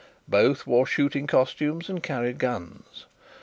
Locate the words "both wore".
0.27-0.87